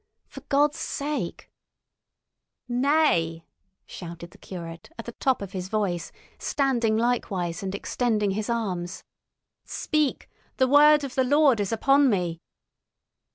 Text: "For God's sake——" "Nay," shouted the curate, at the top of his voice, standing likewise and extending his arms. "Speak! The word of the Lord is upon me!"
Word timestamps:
"For 0.25 0.41
God's 0.49 0.79
sake——" 0.79 1.51
"Nay," 2.67 3.45
shouted 3.85 4.31
the 4.31 4.39
curate, 4.39 4.89
at 4.97 5.05
the 5.05 5.11
top 5.11 5.43
of 5.43 5.51
his 5.51 5.67
voice, 5.67 6.11
standing 6.39 6.97
likewise 6.97 7.61
and 7.61 7.75
extending 7.75 8.31
his 8.31 8.49
arms. 8.49 9.03
"Speak! 9.63 10.27
The 10.57 10.67
word 10.67 11.03
of 11.03 11.13
the 11.13 11.23
Lord 11.23 11.59
is 11.59 11.71
upon 11.71 12.09
me!" 12.09 12.41